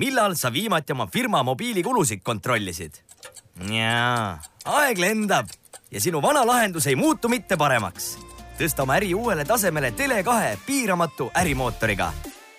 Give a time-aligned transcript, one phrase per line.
[0.00, 2.94] millal sa viimati oma firma mobiilikulusid kontrollisid?
[3.68, 5.50] jaa, aeg lendab
[5.92, 8.16] ja sinu vana lahendus ei muutu mitte paremaks.
[8.58, 12.12] tõsta oma äri uuele tasemele Tele2 piiramatu ärimootoriga.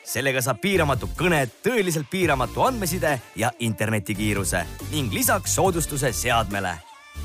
[0.04, 6.78] sellega saab piiramatu kõned, tõeliselt piiramatu andmeside ja internetikiiruse ning lisaks soodustuse seadmele.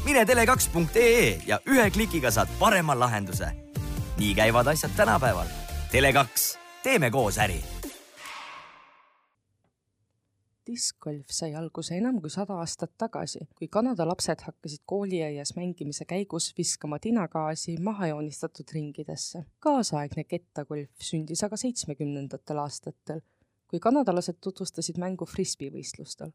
[0.05, 3.53] mine tele2.ee ja ühe klikiga saad parema lahenduse.
[4.17, 5.46] nii käivad asjad tänapäeval.
[5.93, 7.75] Tele2, teeme koos äri
[10.67, 16.53] diskgolf sai alguse enam kui sada aastat tagasi, kui Kanada lapsed hakkasid kooliaias mängimise käigus
[16.59, 19.45] viskama tinagaasi mahajoonistatud ringidesse.
[19.61, 23.21] kaasaegne kettagolf sündis aga seitsmekümnendatel aastatel,
[23.68, 26.32] kui kanadalased tutvustasid mängu frisbee-võistlustel.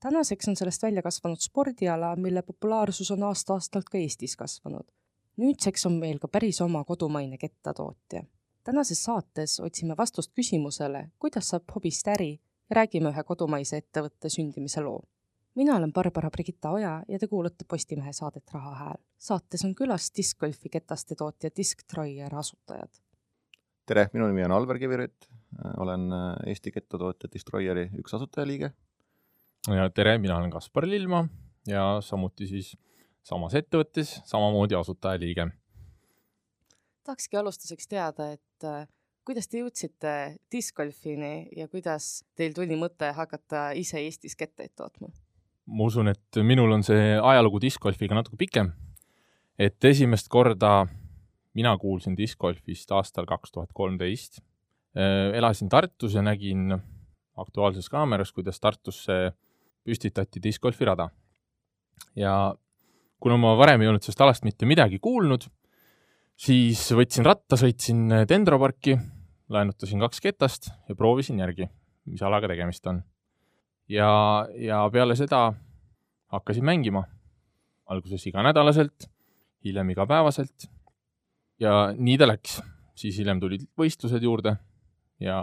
[0.00, 4.86] tänaseks on sellest välja kasvanud spordiala, mille populaarsus on aasta-aastalt ka Eestis kasvanud.
[5.36, 8.24] nüüdseks on meil ka päris oma kodumaine kettatootja.
[8.64, 12.40] tänases saates otsime vastust küsimusele, kuidas saab hobist äri
[12.70, 15.02] räägime ühe kodumaise ettevõtte sündimise loo.
[15.54, 19.00] mina olen Barbara Brigitta Oja ja te kuulate Postimehe saadet Raha Hääl.
[19.18, 22.90] saates on külas diskgolfi ketaste tootja Disctroyer asutajad.
[23.86, 25.28] tere, minu nimi on Alver Kivirütt,
[25.76, 26.10] olen
[26.46, 28.72] Eesti kettatootja Disctroyeri üks asutajaliige.
[29.68, 31.28] ja tere, mina olen Kaspar Lillmaa
[31.66, 32.76] ja samuti siis
[33.22, 35.48] samas ettevõttes samamoodi asutajaliige.
[37.04, 38.88] tahakski alustuseks teada, et
[39.28, 40.12] kuidas te jõudsite
[40.48, 45.10] discgolfini ja kuidas teil tuli mõte hakata ise Eestis kettaid tootma?
[45.68, 48.70] ma usun, et minul on see ajalugu discgolfiga natuke pikem.
[49.58, 50.86] et esimest korda
[51.58, 54.40] mina kuulsin discgolfist aastal kaks tuhat kolmteist.
[54.96, 56.72] Äh, elasin Tartus ja nägin
[57.36, 59.34] Aktuaalses Kaameras, kuidas Tartusse
[59.84, 61.10] püstitati discgolfi rada.
[62.16, 62.54] ja
[63.20, 65.44] kuna ma varem ei olnud sellest alast mitte midagi kuulnud,
[66.38, 68.96] siis võtsin ratta, sõitsin Dendro parki
[69.48, 71.68] laenutasin kaks ketast ja proovisin järgi,
[72.06, 73.02] mis alaga tegemist on.
[73.88, 74.10] ja,
[74.54, 75.52] ja peale seda
[76.32, 77.04] hakkasin mängima.
[77.86, 79.08] alguses iganädalaselt,
[79.64, 80.68] hiljem igapäevaselt.
[81.60, 82.60] ja nii ta läks,
[82.94, 84.56] siis hiljem tulid võistlused juurde
[85.20, 85.38] ja,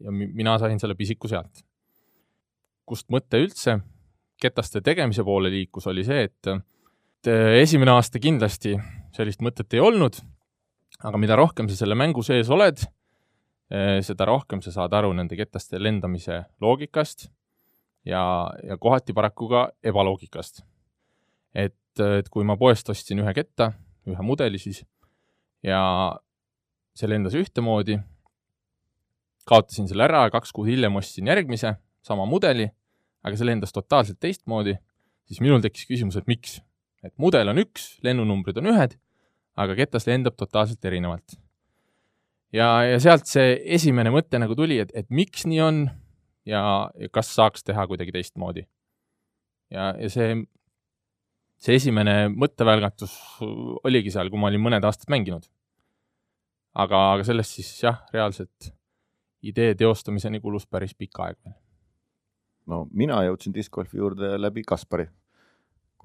[0.00, 1.64] ja mina sain selle pisiku sealt.
[2.84, 3.78] kust mõte üldse
[4.40, 7.30] ketaste tegemise poole liikus, oli see, et, et
[7.62, 8.74] esimene aasta kindlasti
[9.14, 10.18] sellist mõtet ei olnud,
[11.04, 12.82] aga mida rohkem sa selle mängu sees oled,
[14.06, 17.28] seda rohkem sa saad aru nende ketaste lendamise loogikast
[18.04, 20.62] ja, ja kohati paraku ka ebaloogikast.
[21.54, 23.72] et, et kui ma poest ostsin ühe ketta,
[24.10, 24.82] ühe mudeli siis,
[25.62, 25.80] ja
[26.98, 27.98] see lendas ühtemoodi,
[29.48, 32.66] kaotasin selle ära ja kaks kuud hiljem ostsin järgmise, sama mudeli,
[33.24, 34.74] aga see lendas totaalselt teistmoodi,
[35.28, 36.60] siis minul tekkis küsimus, et miks.
[37.04, 38.98] et mudel on üks, lennunumbrid on ühed,
[39.60, 41.38] aga ketas lendab totaalselt erinevalt
[42.54, 45.80] ja, ja sealt see esimene mõte nagu tuli, et, et miks nii on
[46.48, 46.62] ja,
[46.98, 48.66] ja kas saaks teha kuidagi teistmoodi.
[49.74, 50.36] ja, ja see,
[51.62, 53.16] see esimene mõttevälgatus
[53.84, 55.48] oligi seal, kui ma olin mõned aastad mänginud.
[56.74, 58.72] aga, aga sellest siis jah, reaalselt
[59.44, 61.58] idee teostamiseni kulus päris pikk aeg veel.
[62.70, 65.08] no mina jõudsin discgolfi juurde läbi Kaspari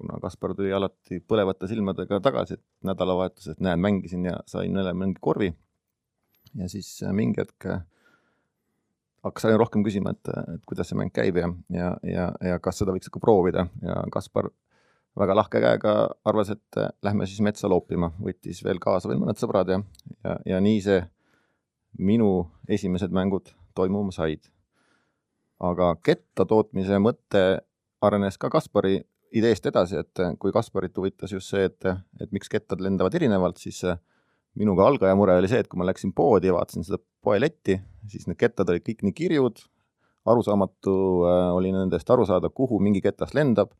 [0.00, 4.94] kuna Kaspar tuli alati põlevate silmadega tagasi, et nädalavahetusel, et näed, mängisin ja sain jälle
[4.96, 5.50] mingi korvi
[6.58, 7.82] ja siis äh, mingi hetk äh,
[9.24, 12.80] hakkas aina rohkem küsima, et, et kuidas see mäng käib ja, ja, ja, ja kas
[12.80, 14.50] seda võiks ikka proovida ja Kaspar
[15.18, 15.94] väga lahke käega
[16.24, 19.80] arvas, et äh, lähme siis metsa loopima, võttis veel kaasa veel mõned sõbrad ja,
[20.24, 21.02] ja, ja nii see
[21.98, 24.46] minu esimesed mängud toimuma said.
[25.60, 27.60] aga ketta tootmise mõte
[28.00, 29.02] arenes ka Kaspari
[29.36, 31.86] ideest edasi, et kui Kasparit huvitas just see, et,
[32.20, 33.82] et miks kettad lendavad erinevalt, siis
[34.58, 37.78] minuga algaja mure oli see, et kui ma läksin poodi ja vaatasin seda poeletti,
[38.10, 39.60] siis need kettad olid kõik nii kirjud,
[40.30, 40.94] arusaamatu
[41.28, 43.72] äh, oli nendest aru saada, kuhu mingi ketas lendab,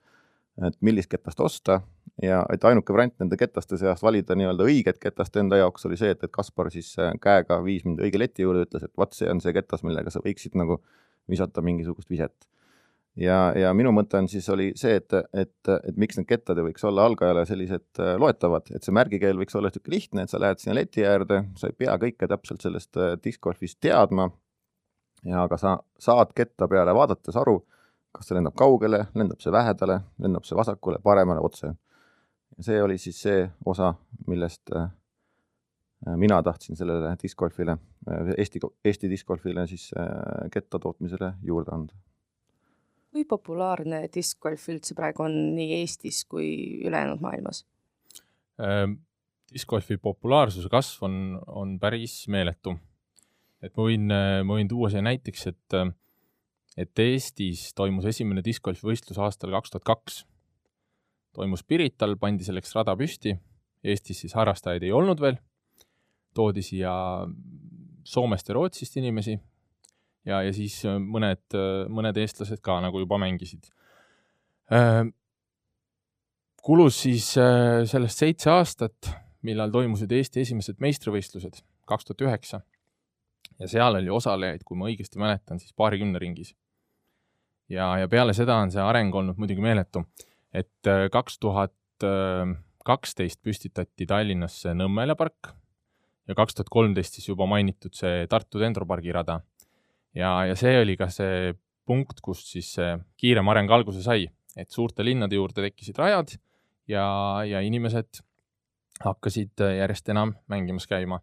[0.67, 1.81] et millist ketast osta.
[2.21, 6.11] Ja et ainuke variant nende ketaste seast valida nii-öelda õiget ketast enda jaoks oli see,
[6.13, 9.31] et, et Kaspar siis äh, käega viis mind õige leti juurde, ütles, et vot see
[9.31, 10.81] on see ketas, millega sa võiksid nagu
[11.31, 12.49] visata mingisugust viset
[13.19, 16.69] ja, ja minu mõte on siis, oli see, et, et, et miks need kettad ei
[16.71, 20.41] võiks olla algajale sellised äh, loetavad, et see märgikeel võiks olla niisugune lihtne, et sa
[20.43, 24.31] lähed sinna leti äärde, sa ei pea kõike täpselt sellest äh, discgolfist teadma,
[25.27, 27.59] ja aga sa saad ketta peale vaadates aru,
[28.15, 31.75] kas see lendab kaugele, lendab see lähedale, lendab see vasakule, paremale, otse.
[32.61, 33.95] see oli siis see osa,
[34.29, 34.91] millest äh,
[36.17, 37.77] mina tahtsin sellele discgolfile,
[38.39, 39.91] Eesti, Eesti discgolfile siis
[40.51, 41.93] ketta tootmisele juurde anda
[43.11, 46.51] kui populaarne diskgolf üldse praegu on nii Eestis kui
[46.87, 47.65] ülejäänud maailmas
[48.63, 49.01] ähm,?
[49.51, 51.15] diskgolfi populaarsuse kasv on,
[51.47, 52.77] on päris meeletu.
[53.63, 54.07] et ma võin,
[54.47, 55.79] ma võin tuua siia näiteks, et
[56.79, 60.21] et Eestis toimus esimene discgolfi võistlus aastal kaks tuhat kaks.
[61.35, 63.35] toimus Pirital, pandi selleks rada püsti,
[63.85, 65.39] Eestis siis harrastajaid ei olnud veel,
[66.35, 66.93] toodi siia
[68.05, 69.37] Soomest ja Rootsist inimesi
[70.29, 71.57] ja, ja siis mõned,
[71.89, 73.71] mõned eestlased ka nagu juba mängisid.
[76.63, 77.33] kulus siis
[77.91, 79.11] sellest seitse aastat,
[79.43, 82.61] millal toimusid Eesti esimesed meistrivõistlused, kaks tuhat üheksa
[83.61, 86.55] ja seal oli osalejaid, kui ma õigesti mäletan, siis paarikümne ringis.
[87.69, 90.05] ja, ja peale seda on see areng olnud muidugi meeletu,
[90.53, 91.75] et äh, kaks tuhat
[92.87, 95.53] kaksteist püstitati Tallinnasse Nõmmela park
[96.29, 99.41] ja kaks tuhat kolmteist siis juba mainitud see Tartu Dendropargi rada.
[100.15, 101.55] Ja, ja see oli ka see
[101.87, 106.37] punkt, kust siis see kiirem areng alguse sai, et suurte linnade juurde tekkisid rajad
[106.91, 107.07] ja,
[107.47, 108.23] ja inimesed
[109.01, 111.21] hakkasid järjest enam mängimas käima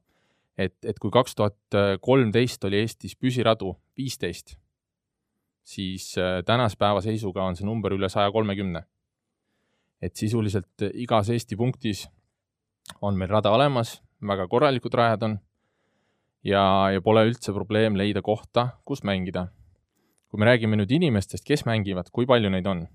[0.58, 4.56] et, et kui kaks tuhat kolmteist oli Eestis püsiradu viisteist,
[5.68, 8.84] siis äh, tänase päeva seisuga on see number üle saja kolmekümne.
[10.02, 12.04] et sisuliselt igas Eesti punktis
[13.02, 15.40] on meil rada olemas, väga korralikud rajad on
[16.48, 16.64] ja,
[16.94, 19.50] ja pole üldse probleem leida kohta, kus mängida.
[20.28, 22.88] kui me räägime nüüd inimestest, kes mängivad, kui palju neid on,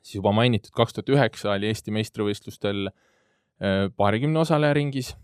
[0.00, 5.14] siis juba mainitud kaks tuhat üheksa oli Eesti meistrivõistlustel äh, paarikümne osaleja ringis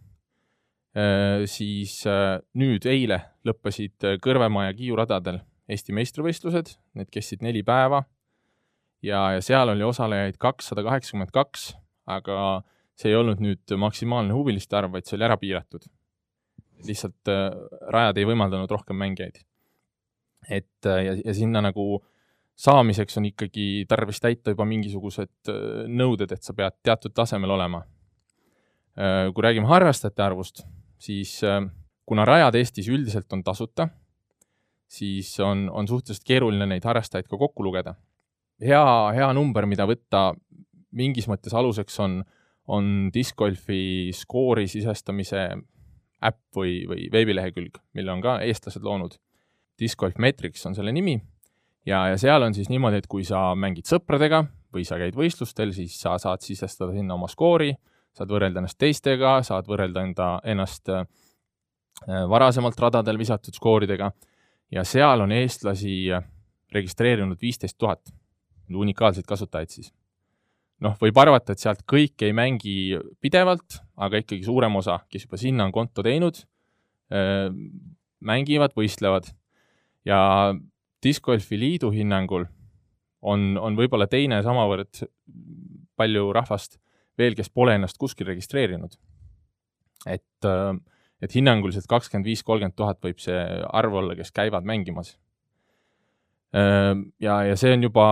[0.96, 7.60] Äh, siis äh, nüüd eile lõppesid Kõrvemaa ja Kiiu radadel Eesti meistrivõistlused, need kestsid neli
[7.66, 8.00] päeva
[9.04, 11.74] ja, ja seal oli osalejaid kakssada kaheksakümmend kaks,
[12.08, 12.62] aga
[12.96, 15.84] see ei olnud nüüd maksimaalne huviliste arv, vaid see oli ära piiratud.
[16.84, 17.30] Lihtsalt
[17.92, 19.40] rajad ei võimaldanud rohkem mängijaid.
[20.50, 22.04] et ja, ja sinna nagu
[22.56, 25.50] saamiseks on ikkagi tarvis täita juba mingisugused
[25.88, 27.82] nõuded, et sa pead teatud tasemel olema.
[29.34, 30.62] kui räägime harrastajate arvust,
[30.98, 31.60] siis äh,
[32.06, 33.88] kuna rajad Eestis üldiselt on tasuta,
[34.88, 37.94] siis on, on suhteliselt keeruline neid harrastajaid ka kokku lugeda.
[38.62, 40.30] hea, hea number, mida võtta
[40.96, 42.22] mingis mõttes aluseks on,
[42.72, 45.48] on discgolfi skoori sisestamise
[46.24, 49.18] äpp või, või veebilehekülg, mille on ka eestlased loonud.
[49.76, 51.18] Discgolf Metrics on selle nimi
[51.86, 55.74] ja, ja seal on siis niimoodi, et kui sa mängid sõpradega või sa käid võistlustel,
[55.76, 57.74] siis sa saad sisestada sinna oma skoori
[58.16, 61.04] saad võrrelda ennast teistega, saad võrrelda enda, ennast äh,
[62.30, 64.10] varasemalt radadel visatud skooridega
[64.72, 65.96] ja seal on eestlasi
[66.74, 68.10] registreerinud viisteist tuhat,
[68.72, 69.92] unikaalseid kasutajaid siis.
[70.84, 75.40] Noh, võib arvata, et sealt kõik ei mängi pidevalt, aga ikkagi suurem osa, kes juba
[75.40, 76.42] sinna on konto teinud,
[78.26, 79.30] mängivad, võistlevad
[80.06, 80.18] ja
[81.02, 82.46] Discgolfi Liidu hinnangul
[83.26, 85.04] on, on võib-olla teine samavõrd
[85.96, 86.80] palju rahvast
[87.18, 88.96] veel, kes pole ennast kuskil registreerinud.
[90.06, 90.48] et,
[91.22, 95.16] et hinnanguliselt kakskümmend viis, kolmkümmend tuhat võib see arv olla, kes käivad mängimas.
[96.52, 98.06] Ja, ja see on juba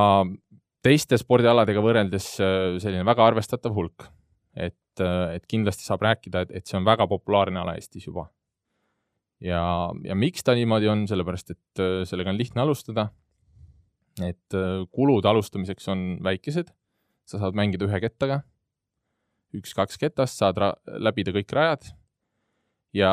[0.85, 4.09] teiste spordialadega võrreldes äh, selline väga arvestatav hulk.
[4.55, 8.29] et, et kindlasti saab rääkida, et, et see on väga populaarne ala Eestis juba.
[9.43, 13.09] ja, ja miks ta niimoodi on, sellepärast et sellega on lihtne alustada.
[14.23, 14.59] et
[14.95, 16.71] kulud alustamiseks on väikesed,
[17.27, 18.45] sa saad mängida ühe kettaga
[19.59, 20.59] üks-kaks ketast, saad
[21.03, 21.93] läbida kõik rajad.
[22.95, 23.13] ja,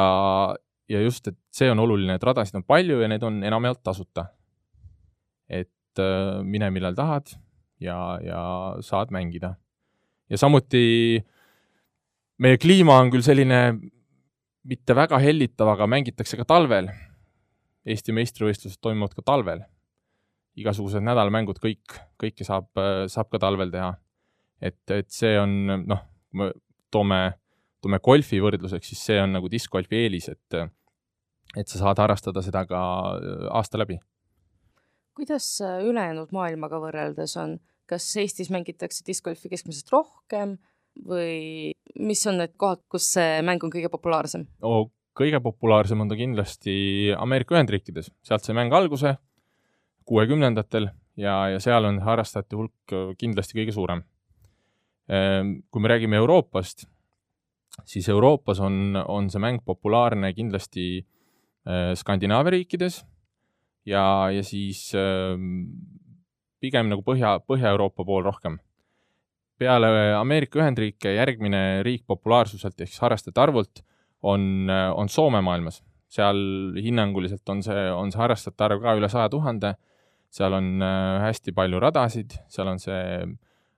[0.89, 4.29] ja just, et see on oluline, et radasid on palju ja need on enamjaolt tasuta.
[5.49, 7.33] et äh, mine millal tahad
[7.81, 8.41] ja, ja
[8.85, 9.55] saad mängida.
[10.29, 11.21] ja samuti
[12.41, 13.61] meie kliima on küll selline
[14.67, 16.89] mitte väga hellitav, aga mängitakse ka talvel.
[17.85, 19.65] Eesti meistrivõistlused toimuvad ka talvel.
[20.55, 22.67] igasugused nädalamängud, kõik, kõike saab,
[23.07, 23.93] saab ka talvel teha.
[24.61, 25.53] et, et see on
[25.87, 26.51] noh, kui me
[26.91, 27.19] toome,
[27.81, 30.59] toome golfi võrdluseks, siis see on nagu diskgolfi eelis, et,
[31.57, 32.81] et sa saad harrastada seda ka
[33.15, 33.99] äh, aasta läbi.
[35.15, 37.57] kuidas äh, ülejäänud maailmaga võrreldes on,
[37.91, 40.55] kas Eestis mängitakse diskgolfi keskmisest rohkem
[41.07, 44.89] või mis on need kohad, kus see mäng on kõige populaarsem oh,?
[45.17, 46.73] kõige populaarsem on ta kindlasti
[47.19, 49.17] Ameerika Ühendriikides, sealt sai mäng alguse
[50.07, 50.87] kuuekümnendatel
[51.19, 54.05] ja, ja seal on harrastajate hulk kindlasti kõige suurem
[55.11, 56.85] Ehm, kui me räägime Euroopast,
[57.83, 63.01] siis Euroopas on, on see mäng populaarne kindlasti äh, Skandinaavia riikides
[63.85, 65.65] ja, ja siis ehm,
[66.61, 68.59] pigem nagu Põhja, Põhja-Euroopa pool rohkem.
[69.61, 69.87] peale
[70.17, 73.83] Ameerika Ühendriike järgmine riik populaarsuselt ehk siis harrastajate arvult
[74.21, 75.83] on, on Soome maailmas.
[76.11, 76.35] seal
[76.81, 79.75] hinnanguliselt on see, on see harrastajate arv ka üle saja tuhande,
[80.31, 83.03] seal on äh, hästi palju radasid, seal on see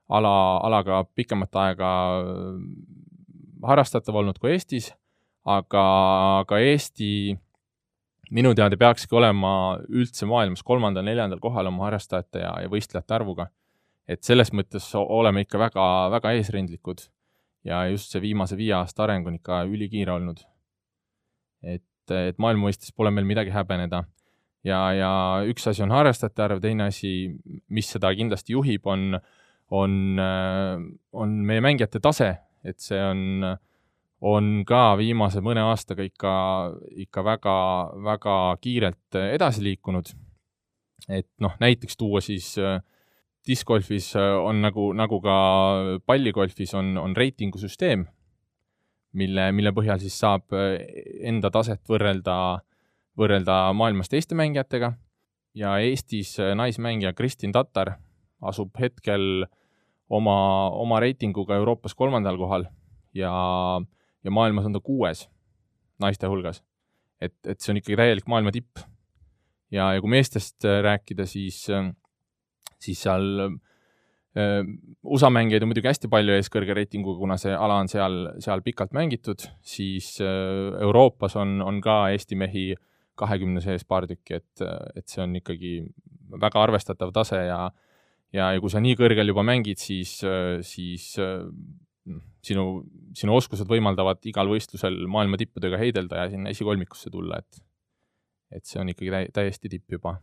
[0.08, 0.34] ala,
[0.66, 2.58] alaga pikemat aega äh,
[3.68, 4.90] harrastatav olnud kui Eestis,
[5.46, 5.84] aga,
[6.42, 7.36] aga Eesti
[8.30, 13.50] minu teada peakski olema üldse maailmas kolmandal-neljandal kohal oma harrastajate ja, ja võistlejate arvuga.
[14.08, 17.06] et selles mõttes oleme ikka väga, väga eesrindlikud
[17.64, 20.42] ja just see viimase viie aasta areng on ikka ülikiire olnud.
[21.64, 24.04] et, et maailma mõistes pole meil midagi häbeneda.
[24.64, 25.12] ja, ja
[25.48, 27.32] üks asi on harrastajate arv, teine asi,
[27.68, 29.18] mis seda kindlasti juhib, on,
[29.70, 30.20] on,
[31.12, 33.44] on meie mängijate tase, et see on,
[34.24, 36.34] on ka viimase mõne aastaga ikka,
[37.04, 37.56] ikka väga,
[38.04, 40.14] väga kiirelt edasi liikunud.
[41.08, 42.80] et noh, näiteks tuua siis äh,
[43.46, 45.36] discgolfis äh, on nagu, nagu ka
[46.06, 48.06] palligolfis on, on reitingusüsteem,
[49.12, 50.78] mille, mille põhjal siis saab äh,
[51.28, 52.36] enda taset võrrelda,
[53.18, 54.94] võrrelda maailmas teiste mängijatega
[55.54, 57.96] ja Eestis äh, naismängija Kristin Tatar
[58.44, 59.44] asub hetkel
[60.08, 60.38] oma,
[60.70, 62.66] oma reitinguga Euroopas kolmandal kohal
[63.14, 63.34] ja,
[64.24, 65.26] ja maailmas on ta kuues
[66.02, 66.62] naiste hulgas.
[67.20, 68.82] et, et see on ikkagi täielik maailma tipp.
[69.70, 71.90] ja, ja kui meestest rääkida, siis äh,
[72.82, 74.64] siis seal äh,
[75.04, 78.64] USA mängijaid on muidugi hästi palju ees kõrge reitinguga, kuna see ala on seal, seal
[78.66, 82.72] pikalt mängitud, siis äh, Euroopas on, on ka Eesti mehi
[83.14, 84.62] kahekümne sees paar tükki, et,
[84.98, 85.76] et see on ikkagi
[86.34, 87.68] väga arvestatav tase ja
[88.34, 90.16] ja, ja kui sa nii kõrgel juba mängid, siis,
[90.66, 91.12] siis
[92.44, 92.66] sinu,
[93.16, 97.62] sinu oskused võimaldavad igal võistlusel maailma tippudega heidelda ja sinna esikolmikusse tulla, et
[98.54, 100.18] et see on ikkagi täi-, täiesti tipp juba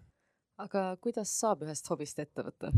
[0.61, 2.71] aga kuidas saab ühest hobist ettevõtte?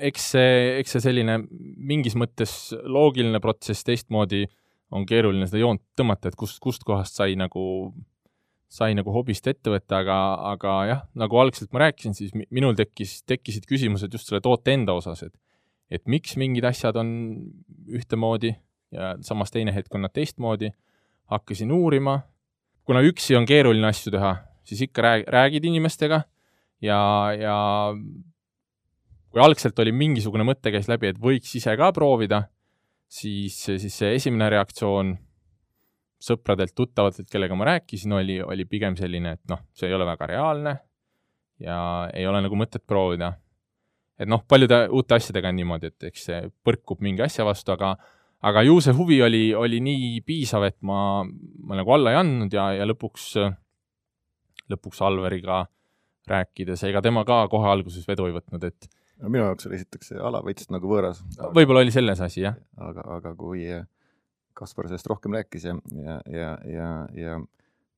[0.00, 4.46] eks see, eks see selline mingis mõttes loogiline protsess, teistmoodi
[4.96, 7.62] on keeruline seda joont tõmmata, et kust, kust kohast sai nagu,
[8.72, 10.16] sai nagu hobist ettevõte, aga,
[10.54, 14.96] aga jah, nagu algselt ma rääkisin, siis minul tekkis, tekkisid küsimused just selle toote enda
[14.96, 15.36] osas, et
[15.90, 17.10] et miks mingid asjad on
[17.90, 18.54] ühtemoodi
[18.94, 20.72] ja samas teine hetk on nad teistmoodi.
[21.30, 22.20] hakkasin uurima,
[22.82, 24.32] kuna üksi on keeruline asju teha,
[24.66, 26.24] siis ikka rääg-, räägid inimestega
[26.82, 27.00] ja,
[27.38, 27.56] ja
[29.30, 32.42] kui algselt oli mingisugune mõte käis läbi, et võiks ise ka proovida,
[33.06, 35.14] siis, siis see esimene reaktsioon
[36.20, 40.28] sõpradelt, tuttavatelt, kellega ma rääkisin, oli, oli pigem selline, et noh, see ei ole väga
[40.34, 40.74] reaalne
[41.62, 41.78] ja
[42.14, 43.32] ei ole nagu mõtet proovida.
[44.20, 47.94] Et noh, paljude uute asjadega on niimoodi, et eks see põrkub mingi asja vastu, aga
[48.46, 51.24] aga ju see huvi oli, oli nii piisav, et ma,
[51.66, 53.26] ma nagu alla ei andnud ja, ja lõpuks,
[54.72, 55.64] lõpuks Alveriga
[56.30, 58.88] rääkides, ega tema ka kohe alguses vedu ei võtnud, et
[59.20, 61.22] no minu jaoks oli esiteks see ala veits nagu võõras.
[61.56, 62.56] võib-olla oli selles asi, jah.
[62.80, 63.66] aga, aga kui
[64.56, 67.36] Kaspar sellest rohkem rääkis ja, ja, ja, ja, ja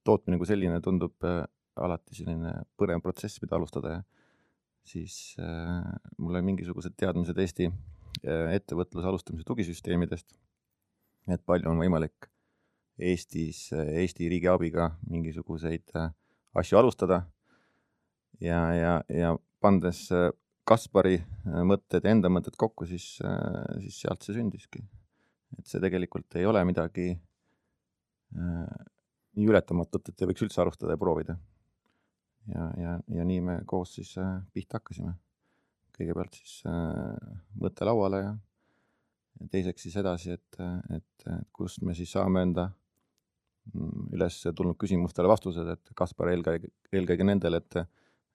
[0.07, 1.43] tootmine kui selline tundub äh,
[1.83, 4.03] alati selline põnev protsess, mida alustada ja
[4.87, 5.85] siis äh,
[6.19, 10.35] mul oli mingisugused teadmised Eesti äh, ettevõtluse alustamise tugisüsteemidest,
[11.31, 12.29] et palju on võimalik
[13.03, 15.95] Eestis äh,, Eesti riigi abiga mingisuguseid
[16.59, 17.23] asju alustada
[18.43, 20.09] ja, ja, ja pandes
[20.69, 21.17] Kaspari
[21.67, 23.17] mõtted ja enda mõtted kokku, siis,
[23.83, 24.83] siis sealt see sündiski.
[25.59, 27.09] et see tegelikult ei ole midagi
[29.37, 31.37] nii ületamatut, et ei võiks üldse alustada ja proovida.
[32.49, 35.15] Ja, ja, ja nii me koos siis äh, pihta hakkasime.
[35.93, 38.37] kõigepealt siis äh, mõte lauale ja,
[39.41, 40.61] ja teiseks siis edasi, et,
[40.97, 42.69] et, et kust me siis saame enda
[43.73, 47.85] mm, üles tulnud küsimustele vastused, et Kaspar eelkõige, eelkõige nendele, et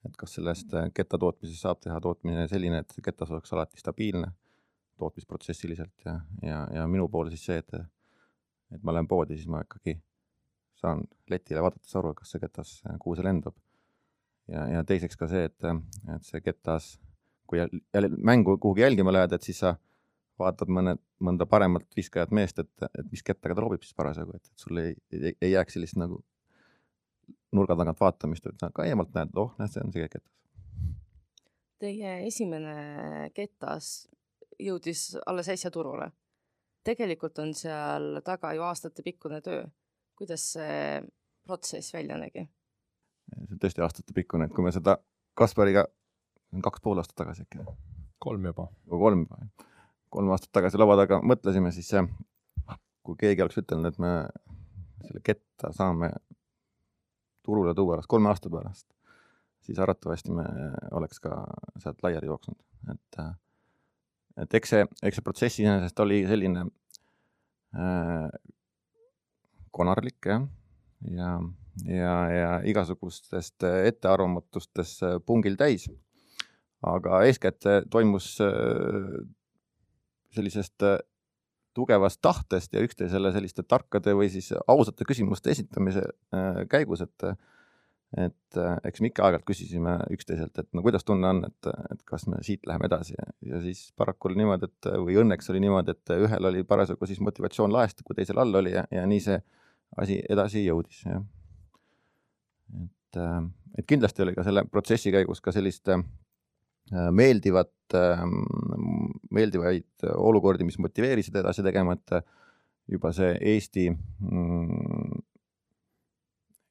[0.06, 4.30] et kas sellest äh, ketta tootmisest saab teha tootmine selline, et ketas oleks alati stabiilne
[4.98, 7.74] tootmisprotsessiliselt ja, ja, ja minu pool siis see, et
[8.74, 9.96] et ma lähen poodi, siis ma ikkagi
[10.78, 13.56] saan letile vaadates aru, kas see ketas, äh, kuhu see lendab.
[14.52, 15.68] Ja, ja teiseks ka see, et,
[16.16, 16.96] et see ketas,
[17.48, 19.76] kui jälle mängu kuhugi jälgima lähed, et siis sa
[20.40, 24.52] vaatad mõne, mõnda paremat viskajat meest, et, et mis kettaga ta loobib siis parasjagu, et,
[24.60, 26.22] sul ei, ei, ei jääks sellist nagu
[27.56, 30.34] nurga tagant vaatamist, et ka eemalt näed, oh, näed, see on see ketas.
[31.78, 34.08] Teie esimene ketas
[34.60, 36.12] jõudis alles äsja turule.
[36.88, 39.66] tegelikult on seal taga ju aastatepikkune töö.
[40.16, 41.02] kuidas see
[41.46, 42.48] protsess välja nägi?
[43.36, 44.98] See on tõesti aastatepikkune, et kui me seda
[45.38, 45.86] Kaspariga,
[46.66, 47.62] kaks pool aastat tagasi äkki.
[48.20, 48.68] kolm juba.
[48.90, 49.68] kolm juba, jah.
[50.10, 51.92] kolm aastat tagasi laua taga mõtlesime, siis
[53.04, 54.14] kui keegi oleks ütelnud, et me
[55.06, 56.12] selle ketta saame
[57.46, 58.88] turule tuua alles kolme aasta pärast,
[59.64, 60.46] siis arvatavasti me
[60.98, 61.44] oleks ka
[61.80, 62.60] sealt laiali jooksnud,
[62.92, 63.22] et
[64.38, 66.66] et eks see, eks see protsess iseenesest oli selline
[67.78, 68.28] äh,
[69.72, 70.46] konarlik jah,
[71.08, 71.32] ja, ja,
[71.86, 75.90] ja igasugustest ettearvamatustest pungil täis.
[76.82, 79.28] aga eeskätt toimus äh,
[80.38, 80.98] sellisest äh,
[81.78, 86.04] tugevast tahtest ja üksteisele selliste tarkade või siis ausate küsimuste esitamise
[86.34, 87.30] äh, käigus, et
[88.16, 92.04] et äh, eks me ikka aeg-ajalt küsisime üksteiselt, et no kuidas tunne on, et, et
[92.08, 95.60] kas me siit läheme edasi ja, ja siis paraku oli niimoodi, et või õnneks oli
[95.66, 99.26] niimoodi, et ühel oli parasjagu siis motivatsioon laest, kui teisel all oli ja, ja nii
[99.26, 99.42] see
[100.00, 101.20] asi edasi jõudis, jah.
[103.18, 103.44] Et, äh,
[103.78, 106.02] et kindlasti oli ka selle protsessi käigus ka sellist äh,
[107.12, 107.74] meeldivat,
[109.32, 112.22] meeldivaid olukordi, mis motiveerisid edasi tegema, et
[112.88, 115.18] juba see Eesti mm,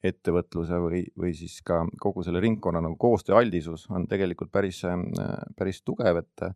[0.08, 4.80] ettevõtluse või, või siis ka kogu selle ringkonna nagu koostööaldisus on tegelikult päris,
[5.56, 6.46] päris tugev, et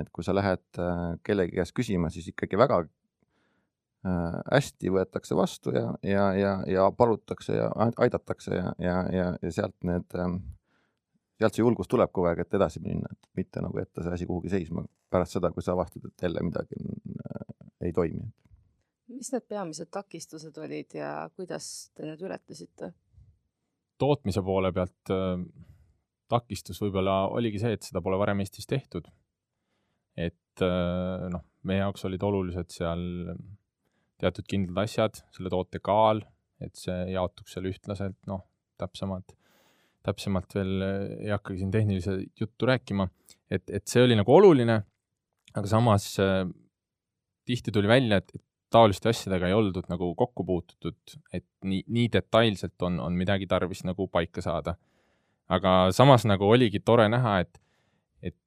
[0.00, 2.88] et kui sa lähed äh, kellegi käest küsima, siis ikkagi väga äh,
[4.06, 9.76] hästi võetakse vastu ja, ja, ja, ja palutakse ja aidatakse ja, ja, ja, ja sealt
[9.86, 10.38] need, ähm,
[11.40, 14.28] sealt see julgus tuleb kogu aeg, et edasi minna, et mitte nagu jätta see asi
[14.30, 17.46] kuhugi seisma pärast seda, kui sa avastad, et jälle midagi äh,
[17.88, 18.28] ei toimi
[19.12, 22.92] mis need peamised takistused olid ja kuidas te need ületasite?
[23.98, 25.38] tootmise poole pealt äh,
[26.28, 29.08] takistus võib-olla oligi see, et seda pole varem Eestis tehtud.
[30.16, 33.06] et äh, noh, meie jaoks olid olulised seal
[34.20, 36.22] teatud kindlad asjad, selle toote kaal,
[36.62, 38.44] et see jaotuks seal ühtlaselt, noh,
[38.80, 39.34] täpsemalt,
[40.06, 43.08] täpsemalt veel ei hakkagi siin tehnilise juttu rääkima,
[43.50, 44.80] et, et see oli nagu oluline,
[45.56, 46.44] aga samas äh,
[47.48, 50.98] tihti tuli välja, et, et taoliste asjadega ei oldud nagu kokku puututud,
[51.34, 54.76] et nii, nii detailselt on, on midagi tarvis nagu paika saada.
[55.48, 57.60] aga samas nagu oligi tore näha, et,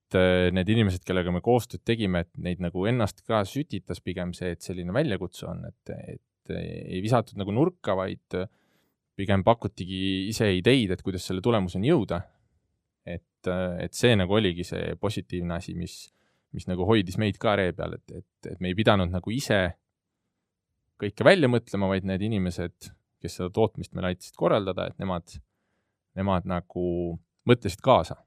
[0.10, 4.34] et äh, need inimesed, kellega me koostööd tegime, et neid nagu ennast ka sütitas pigem
[4.34, 8.40] see, et selline väljakutse on, et, et ei visatud nagu nurka, vaid
[9.20, 12.24] pigem pakutigi ise ideid, et kuidas selle tulemuseni jõuda.
[13.06, 13.48] et,
[13.82, 15.94] et see nagu oligi see positiivne asi, mis,
[16.54, 19.60] mis nagu hoidis meid ka ree peal, et, et, et me ei pidanud nagu ise
[21.00, 22.90] kõike välja mõtlema, vaid need inimesed,
[23.24, 25.38] kes seda tootmist meil aitasid korraldada, et nemad,
[26.20, 26.86] nemad nagu
[27.50, 28.20] mõtlesid kaasa.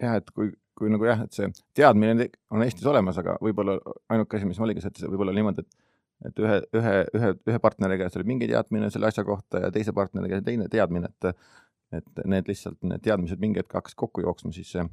[0.00, 3.76] jah, et kui, kui nagu jah, et see teadmine on Eestis olemas, aga võib-olla
[4.12, 5.86] ainuke asi, mis oligi see, võib olla niimoodi, et
[6.28, 9.94] et ühe, ühe, ühe, ühe partneri käes oli mingi teadmine selle asja kohta ja teise
[9.96, 11.36] partneri käes teine teadmine, et
[11.96, 14.84] et need lihtsalt, need teadmised mingi hetk hakkasid kokku jooksma, siis see,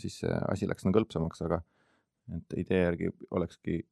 [0.00, 1.58] siis see asi läks nagu hõlpsamaks, aga
[2.32, 3.82] et idee järgi olekski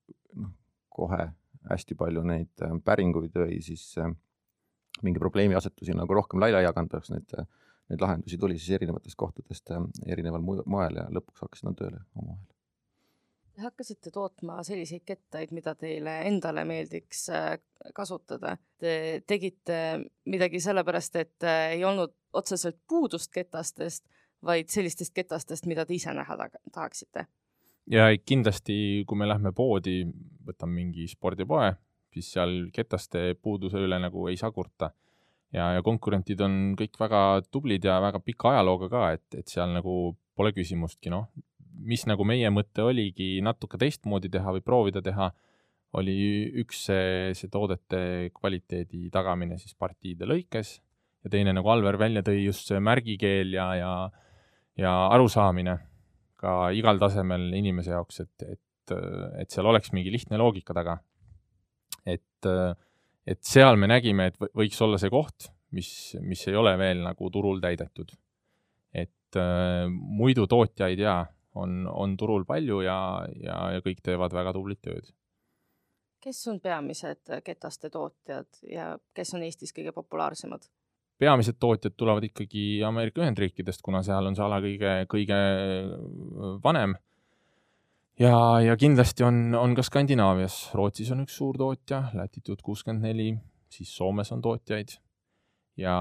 [0.40, 0.54] noh,
[0.88, 1.26] kohe
[1.68, 4.08] hästi palju neid äh, päringuid või siis äh,
[5.04, 7.44] mingi probleemiasetusi nagu rohkem laia kandaks, neid, äh,
[7.90, 9.70] neid lahendusi tuli siis erinevatest kohtadest
[10.06, 12.50] erineval moel ja lõpuks hakkasid nad tööle omavahel.
[13.54, 17.28] Te hakkasite tootma selliseid kettaid, mida teile endale meeldiks
[17.94, 18.56] kasutada.
[18.82, 19.76] Te tegite
[20.26, 24.08] midagi sellepärast, et ei olnud otseselt puudust ketastest,
[24.42, 26.36] vaid sellistest ketastest, mida te ise näha
[26.72, 27.28] tahaksite
[27.90, 30.02] ja kindlasti, kui me lähme poodi,
[30.46, 31.72] võtame mingi spordipoe,
[32.14, 34.92] siis seal ketaste puuduse üle nagu ei saa kurta.
[35.54, 39.74] Ja, ja konkurentid on kõik väga tublid ja väga pika ajalooga ka, et, et seal
[39.76, 41.28] nagu pole küsimustki, noh.
[41.84, 45.30] mis nagu meie mõte oligi natuke teistmoodi teha või proovida teha,
[45.94, 46.16] oli
[46.62, 50.74] üks see, see toodete kvaliteedi tagamine siis partiide lõikes
[51.24, 53.92] ja teine, nagu Alver välja tõi, just see märgikeel ja, ja,
[54.80, 55.78] ja arusaamine
[56.40, 58.94] ka igal tasemel inimese jaoks, et, et,
[59.40, 60.98] et seal oleks mingi lihtne loogika taga.
[62.04, 62.50] et,
[63.26, 65.88] et seal me nägime, et võiks olla see koht, mis,
[66.22, 68.12] mis ei ole veel nagu turul täidetud.
[68.94, 71.24] et äh, muidu tootjaid jaa,
[71.58, 72.98] on, on turul palju ja,
[73.42, 75.10] ja, ja kõik teevad väga tublit tööd.
[76.24, 80.68] kes on peamised ketaste tootjad ja kes on Eestis kõige populaarsemad?
[81.18, 85.40] peamised tootjad tulevad ikkagi Ameerika Ühendriikidest, kuna seal on see ala kõige, kõige
[86.64, 86.96] vanem.
[88.20, 93.32] Ja, ja kindlasti on, on ka Skandinaavias, Rootsis on üks suur tootja, Latitude kuuskümmend neli,
[93.72, 94.98] siis Soomes on tootjaid.
[95.80, 95.94] ja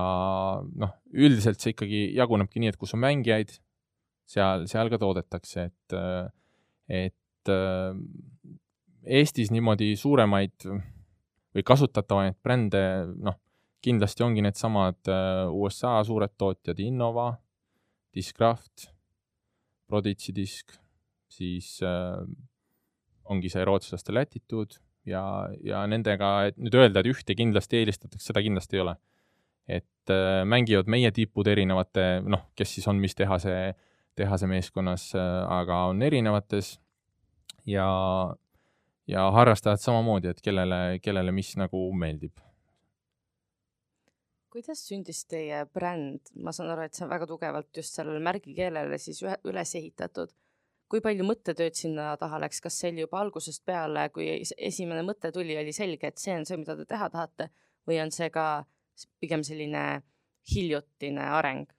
[0.62, 3.56] noh, üldiselt see ikkagi jagunebki nii, et kus on mängijaid,
[4.30, 5.96] seal, seal ka toodetakse, et,
[6.90, 7.54] et
[9.04, 10.68] Eestis niimoodi suuremaid
[11.54, 12.84] või kasutatavaid brände,
[13.20, 13.40] noh
[13.84, 17.34] kindlasti ongi needsamad äh, USA suured tootjad Innova,
[18.16, 18.88] Discraft,
[19.90, 20.78] Prodigy Disk,
[21.38, 22.20] siis äh,
[23.32, 25.24] ongi see rootslaste Latitude ja,
[25.64, 28.96] ja nendega, et nüüd öelda, et ühte kindlasti eelistatakse, seda kindlasti ei ole.
[29.68, 33.74] et äh, mängivad meie tipud erinevate, noh, kes siis on mis tehase,
[34.16, 35.28] tehase meeskonnas äh,,
[35.60, 36.78] aga on erinevates
[37.66, 37.88] ja,
[39.08, 42.44] ja harrastajad samamoodi, et kellele, kellele mis nagu meeldib
[44.54, 49.00] kuidas sündis teie bränd, ma saan aru, et see on väga tugevalt just sellele märgikeelele
[49.02, 50.30] siis ühe, üles ehitatud.
[50.94, 55.32] Kui palju mõttetööd sinna taha läks, kas see oli juba algusest peale, kui esimene mõte
[55.34, 57.48] tuli, oli selge, et see on see, mida te teha tahate
[57.90, 58.62] või on see ka
[59.18, 60.04] pigem selline
[60.54, 61.72] hiljutine areng?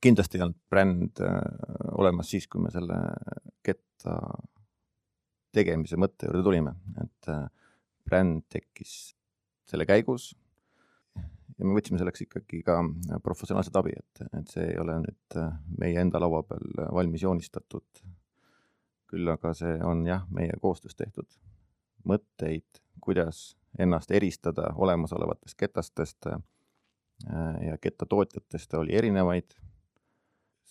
[0.00, 1.40] kindlasti ei olnud bränd äh,
[1.98, 3.00] olemas siis, kui me selle
[3.66, 4.14] ketta
[5.52, 7.42] tegemise mõtte juurde tulime, et äh,
[8.06, 8.94] bränd tekkis
[9.68, 10.30] selle käigus
[11.62, 12.80] ja me võtsime selleks ikkagi ka
[13.22, 18.02] professionaalset abi, et, et see ei ole nüüd äh, meie enda laua peal valmis joonistatud.
[19.12, 21.28] küll aga see on jah, meie koostöös tehtud
[22.08, 26.26] mõtteid, kuidas ennast eristada olemasolevatest ketastest
[27.62, 29.54] ja kettatootjatest oli erinevaid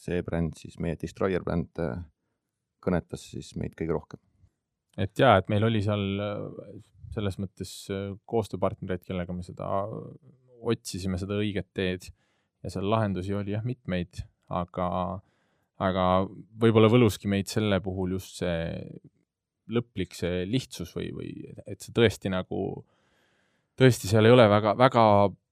[0.01, 2.01] see bränd siis, meie Destroyer bränd äh,
[2.81, 4.21] kõnetas siis meid kõige rohkem.
[4.97, 6.71] et jaa, et meil oli seal äh,
[7.13, 9.69] selles mõttes äh, koostööpartnereid, kellega me seda
[10.61, 12.07] otsisime, seda õiget teed
[12.61, 14.21] ja seal lahendusi oli jah mitmeid,
[14.53, 14.87] aga,
[15.81, 16.05] aga
[16.61, 18.61] võib-olla võluski meid selle puhul just see
[19.71, 21.31] lõplik see lihtsus või, või
[21.65, 22.63] et see tõesti nagu,
[23.79, 25.05] tõesti seal ei ole väga, väga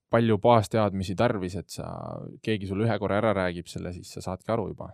[0.09, 1.87] palju baasteadmisi tarvis, et sa,
[2.43, 4.89] keegi sulle ühe korra ära räägib selle, siis sa saadki aru juba.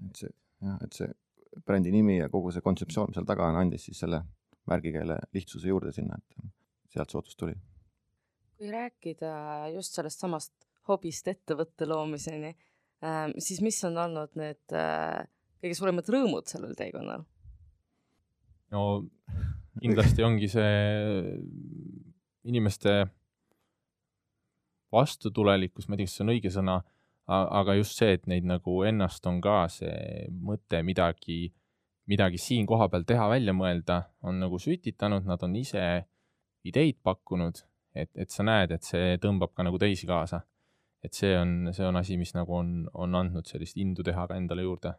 [0.00, 1.08] et see jah, et see
[1.66, 4.22] brändi nimi ja kogu see kontseptsioon seal taga on, andis siis selle
[4.70, 6.44] märgikeele lihtsuse juurde sinna, et
[6.94, 7.56] sealt see otsus tuli.
[8.60, 9.32] Kui rääkida
[9.72, 10.52] just sellest samast
[10.88, 15.22] hobist ettevõtte loomiseni äh,, siis mis on olnud need äh,
[15.62, 17.24] kõige suuremad rõõmud sellel teekonnal?
[18.76, 18.82] no
[19.80, 20.76] kindlasti ongi see
[22.50, 23.00] inimeste
[24.92, 26.76] vastutulelikkus, ma ei tea, kas see on õige sõna,
[27.30, 31.52] aga just see, et neid nagu ennast on ka see mõte midagi,
[32.10, 35.84] midagi siin kohapeal teha, välja mõelda, on nagu sütitanud, nad on ise
[36.66, 37.62] ideid pakkunud,
[37.94, 40.42] et, et sa näed, et see tõmbab ka nagu teisi kaasa.
[41.04, 44.36] et see on, see on asi, mis nagu on, on andnud sellist indu teha ka
[44.36, 44.94] endale juurde.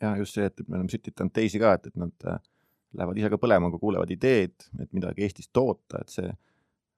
[0.00, 2.40] ja just see, et me oleme sütitanud teisi ka, et, et nad äh,
[2.98, 6.28] lähevad ise ka põlema, kui kuulevad ideed, et midagi Eestis toota, et see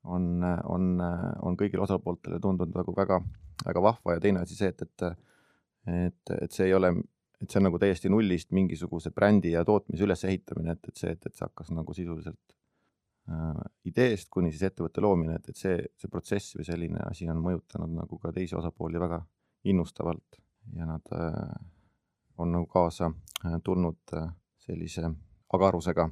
[0.05, 0.91] on, on,
[1.47, 3.21] on kõigile osapooltele tundunud nagu väga,
[3.65, 5.15] väga vahva ja teine asi see, et, et
[5.87, 6.91] et, et see ei ole,
[7.43, 11.27] et see on nagu täiesti nullist mingisuguse brändi ja tootmise ülesehitamine, et, et see, et,
[11.27, 12.41] et see hakkas nagu sisuliselt
[13.89, 17.95] ideest kuni siis ettevõtte loomine, et, et see, see protsess või selline asi on mõjutanud
[17.97, 19.23] nagu ka teisi osapooli väga
[19.65, 20.37] innustavalt
[20.77, 21.55] ja nad äh,
[22.39, 23.11] on nagu kaasa
[23.47, 25.11] äh, tulnud äh, sellise
[25.55, 26.09] agarusega.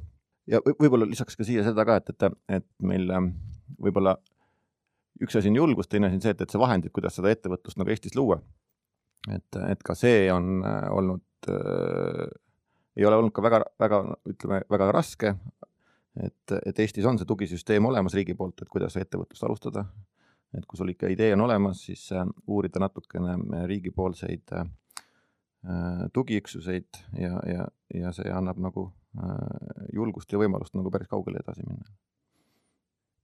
[0.47, 3.29] ja võib-olla lisaks ka siia seda ka, et, et, et meil äh,
[3.81, 4.17] võib-olla
[5.23, 7.81] üks asi on julgus, teine asi on see, et, et see vahendid, kuidas seda ettevõtlust
[7.81, 8.41] nagu Eestis luua.
[9.31, 12.31] et, et ka see on äh, olnud äh,,
[12.97, 15.37] ei ole olnud ka väga, väga, ütleme, väga raske.
[16.21, 19.87] Et, et Eestis on see tugisüsteem olemas riigi poolt, et kuidas ettevõtlust alustada.
[20.53, 24.67] et kui sul ikka idee on olemas, siis äh, uurida natukene riigipoolseid äh,
[26.13, 31.65] tugiüksuseid ja, ja, ja see annab nagu äh, julgust ja võimalust nagu päris kaugele edasi
[31.65, 31.89] minna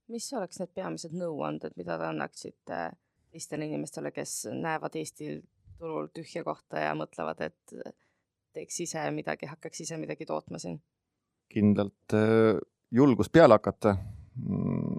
[0.09, 2.77] mis oleks need peamised nõuanded, mida te annaksite
[3.29, 5.43] teistele inimestele, kes näevad Eestil
[5.77, 7.75] turul tühja kohta ja mõtlevad, et
[8.57, 10.81] teeks ise midagi, hakkaks ise midagi tootma siin?
[11.49, 12.59] kindlalt äh,
[12.91, 13.95] julgus peale hakata.
[14.39, 14.97] Mm,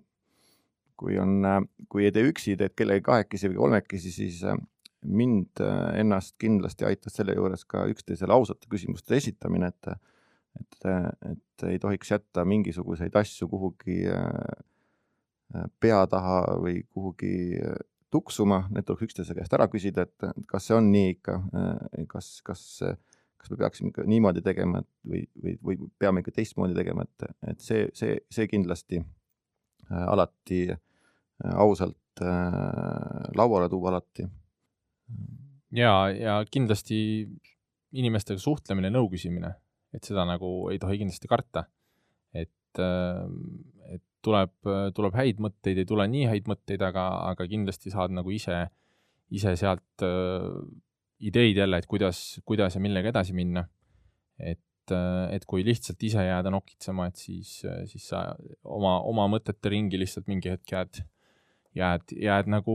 [1.01, 4.59] kui on, äh, kui ei tee üksi, teed kellegagi kahekesi või kolmekesi, siis äh,
[5.01, 5.63] mind
[5.97, 9.95] ennast kindlasti aitas selle juures ka üksteisele ausate küsimuste esitamine, et
[10.59, 10.85] et,
[11.31, 14.59] et ei tohiks jätta mingisuguseid asju kuhugi äh,
[15.51, 17.79] Äh, pea taha või kuhugi äh,
[18.15, 22.29] tuksuma, need tuleks üksteise käest ära küsida, et kas see on nii ikka, äh, kas,
[22.47, 22.63] kas,
[23.41, 27.65] kas me peaksime ikka niimoodi tegema või, või, või peame ikka teistmoodi tegema, et, et
[27.65, 29.01] see, see, see kindlasti
[29.91, 30.67] alati
[31.55, 32.23] ausalt
[33.37, 34.27] lauale tuua alati.
[35.73, 37.01] ja, ja kindlasti
[37.97, 39.55] inimestega suhtlemine, nõu küsimine,
[39.95, 41.65] et seda nagu ei tohi kindlasti karta.
[42.35, 42.83] et,
[43.91, 44.53] et tuleb,
[44.95, 48.67] tuleb häid mõtteid, ei tule nii häid mõtteid, aga, aga kindlasti saad nagu ise,
[49.33, 50.47] ise sealt äh,
[51.21, 53.67] ideid jälle, et kuidas, kuidas ja millega edasi minna.
[54.41, 54.93] et,
[55.31, 58.23] et kui lihtsalt ise jääda nokitsema, et siis, siis sa
[58.65, 61.03] oma, oma mõtete ringi lihtsalt mingi hetk jääd,
[61.77, 62.75] jääd, jääd nagu,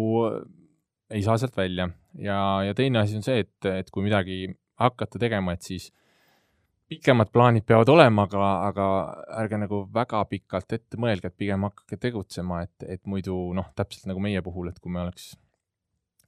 [1.10, 1.90] ei saa sealt välja.
[2.20, 4.46] ja, ja teine asi on see, et, et kui midagi
[4.80, 5.90] hakata tegema, et siis
[6.90, 8.88] pikemad plaanid peavad olema, aga, aga
[9.42, 14.06] ärge nagu väga pikalt ette mõelge, et pigem hakake tegutsema, et, et muidu noh, täpselt
[14.12, 15.34] nagu meie puhul, et kui me oleks,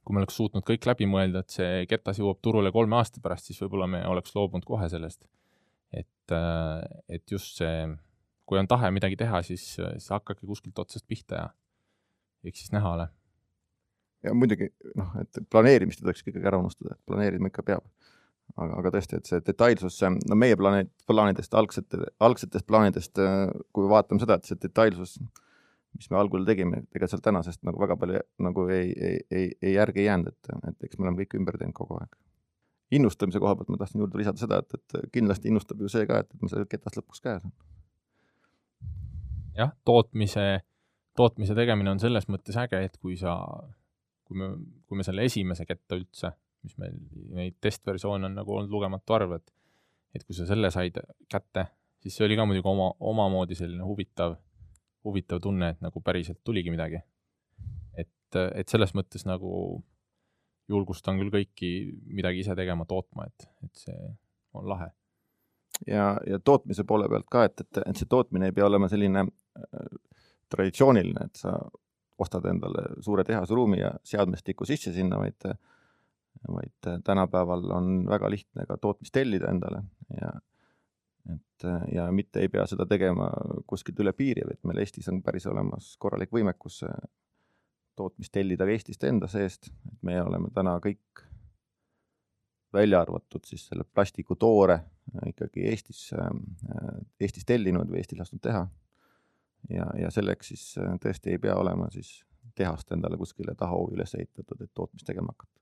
[0.08, 3.50] kui me oleks suutnud kõik läbi mõelda, et see ketas jõuab turule kolme aasta pärast,
[3.50, 5.26] siis võib-olla me oleks loobunud kohe sellest.
[5.92, 6.32] et,
[7.12, 7.84] et just see,
[8.48, 11.46] kui on tahe midagi teha, siis, siis hakake kuskilt otsast pihta ja
[12.48, 13.08] eks siis näha ole.
[14.24, 17.84] ja muidugi noh, et planeerimist ei tohiks ikkagi ära unustada, et planeerima ikka peab
[18.56, 23.20] aga, aga tõesti, et see detailsus, no meie planeet, plaanidest, algsete, algsetest plaanidest,
[23.76, 25.18] kui vaatame seda, et see detailsus,
[25.98, 29.74] mis me algul tegime, tegelikult sealt tänasest nagu väga palju nagu ei, ei, ei, ei
[29.74, 32.14] järgi jäänud, et, et eks me oleme kõik ümber teinud kogu aeg.
[32.94, 36.22] innustamise koha pealt ma tahtsin juurde lisada seda, et, et kindlasti innustab ju see ka,
[36.22, 37.54] et, et meil see ketast lõpuks käes on.
[39.58, 40.46] jah, tootmise,
[41.18, 43.34] tootmise tegemine on selles mõttes äge, et kui sa,
[44.28, 44.52] kui me,
[44.86, 46.32] kui me selle esimese ketta üldse,
[46.62, 46.94] mis meil
[47.34, 49.54] neid testversioone on nagu olnud lugematu arv, et
[50.16, 50.96] et kui sa selle said
[51.30, 51.66] kätte,
[52.00, 54.38] siis see oli ka muidugi oma, omamoodi selline huvitav
[55.04, 57.00] huvitav tunne, et nagu päriselt tuligi midagi.
[57.98, 59.82] et, et selles mõttes nagu
[60.68, 61.70] julgustan küll kõiki
[62.12, 63.98] midagi ise tegema, tootma, et, et see
[64.58, 64.90] on lahe.
[65.86, 69.24] ja, ja tootmise poole pealt ka, et, et, et see tootmine ei pea olema selline
[69.24, 69.96] äh,
[70.52, 71.56] traditsiooniline, et sa
[72.18, 75.46] ostad endale suure tehasruumi ja seadmestiku sisse sinna, vaid
[76.48, 79.82] vaid tänapäeval on väga lihtne ka tootmist tellida endale
[80.20, 80.30] ja
[81.26, 83.28] et äh, ja mitte ei pea seda tegema
[83.66, 86.94] kuskilt üle piiri, vaid meil Eestis on päris olemas korralik võimekus äh,
[87.98, 91.24] tootmist tellida ka Eestist enda seest, et me oleme täna kõik,
[92.72, 94.80] välja arvatud siis selle plastiku toore,
[95.14, 96.08] äh, ikkagi Eestis,
[97.20, 98.66] Eestis tellinud või Eestis lasknud teha.
[99.74, 100.64] ja, ja selleks siis
[101.02, 102.22] tõesti ei pea olema siis
[102.58, 105.60] tehast endale kuskile tahahoovi üles ehitatud, et tootmist tegema hakata.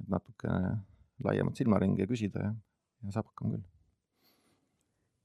[0.00, 0.76] et natukene
[1.24, 2.54] laiemat silmaringi küsida ja,
[3.04, 3.71] ja saab hakkama küll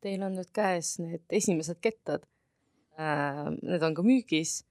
[0.02, 2.26] Teil on nüüd käes need esimesed kettad.
[2.98, 4.64] Äh, need on ka müügis.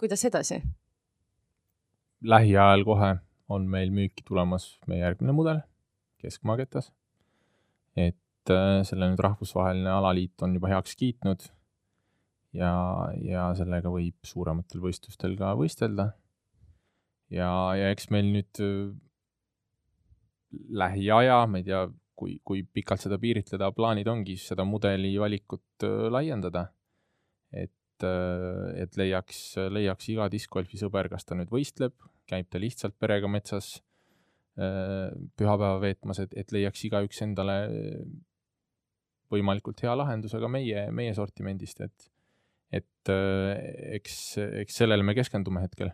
[0.00, 0.62] kuidas edasi?
[2.20, 3.14] lähiajal kohe
[3.48, 5.62] on meil müüki tulemas meie järgmine mudel,
[6.20, 6.92] keskmaa ketas.
[7.96, 11.48] et äh, selle nüüd rahvusvaheline alaliit on juba heaks kiitnud
[12.56, 12.72] ja,
[13.24, 16.10] ja sellega võib suurematel võistlustel ka võistelda.
[17.30, 18.92] ja, ja eks meil nüüd äh,
[20.82, 21.84] lähiaja, ma ei tea,
[22.20, 26.68] kui, kui pikalt seda piiritleda, plaanid ongi seda mudeli valikut laiendada.
[27.50, 28.04] et,
[28.80, 31.96] et leiaks, leiaks iga diskgolfi sõber, kas ta nüüd võistleb,
[32.30, 33.80] käib ta lihtsalt perega metsas
[34.54, 37.56] pühapäeva veetmas, et, et leiaks igaüks endale
[39.30, 42.10] võimalikult hea lahenduse ka meie, meie sortimendist, et
[42.70, 43.10] et
[43.96, 44.16] eks,
[44.62, 45.90] eks sellele me keskendume hetkel.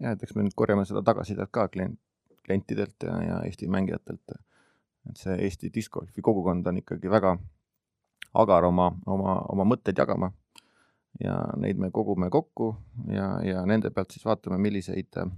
[0.00, 1.98] jah, et eks me nüüd korjame seda tagasisidet ka klient,
[2.46, 4.32] klientidelt ja, ja Eesti mängijatelt
[5.10, 7.36] et see Eesti diskgolfi kogukond on ikkagi väga
[8.34, 10.30] agar oma, oma, oma mõtteid jagama
[11.20, 12.72] ja neid me kogume kokku
[13.12, 15.30] ja, ja nende pealt siis vaatame, milliseid äh,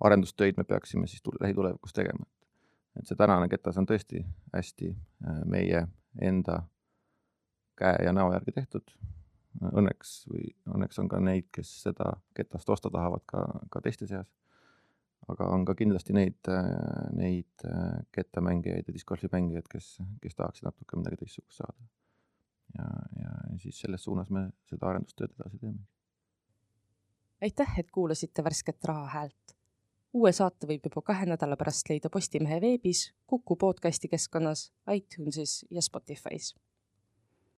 [0.00, 2.26] arendustöid me peaksime siis lähitulevikus tegema.
[2.98, 5.86] et see tänane ketas on tõesti hästi äh, meie
[6.20, 6.62] enda
[7.78, 8.92] käe ja näo järgi tehtud.
[9.62, 14.28] Õnneks või õnneks on ka neid, kes seda ketast osta tahavad ka, ka teiste seas
[15.30, 16.50] aga on ka kindlasti neid,
[17.16, 21.88] neid äh, kettamängijaid ja discgolfi mängijaid, kes, kes tahaksid natuke midagi teistsugust saada.
[22.78, 22.88] ja,
[23.20, 25.78] ja siis selles suunas me seda arendustööd edasi teeme.
[27.42, 29.56] aitäh, et kuulasite värsket Raha häält.
[30.12, 35.80] uue saate võib juba kahe nädala pärast leida Postimehe veebis, Kuku podcasti keskkonnas, iTunesis ja
[35.80, 36.54] Spotify's